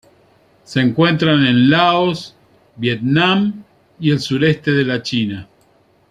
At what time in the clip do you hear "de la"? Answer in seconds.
4.71-5.03